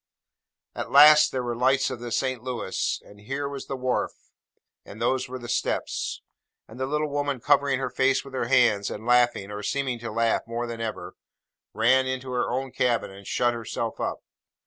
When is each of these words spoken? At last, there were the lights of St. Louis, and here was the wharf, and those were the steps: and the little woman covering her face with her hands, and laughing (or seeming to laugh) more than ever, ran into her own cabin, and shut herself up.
At 0.73 0.89
last, 0.89 1.31
there 1.31 1.43
were 1.43 1.53
the 1.53 1.59
lights 1.59 1.91
of 1.91 2.11
St. 2.11 2.41
Louis, 2.41 2.99
and 3.05 3.19
here 3.19 3.47
was 3.47 3.67
the 3.67 3.75
wharf, 3.75 4.13
and 4.83 4.99
those 4.99 5.29
were 5.29 5.37
the 5.37 5.47
steps: 5.47 6.23
and 6.67 6.79
the 6.79 6.87
little 6.87 7.07
woman 7.11 7.39
covering 7.39 7.77
her 7.77 7.91
face 7.91 8.25
with 8.25 8.33
her 8.33 8.47
hands, 8.47 8.89
and 8.89 9.05
laughing 9.05 9.51
(or 9.51 9.61
seeming 9.61 9.99
to 9.99 10.09
laugh) 10.09 10.41
more 10.47 10.65
than 10.65 10.81
ever, 10.81 11.13
ran 11.75 12.07
into 12.07 12.31
her 12.31 12.49
own 12.49 12.71
cabin, 12.71 13.11
and 13.11 13.27
shut 13.27 13.53
herself 13.53 13.99
up. 13.99 14.23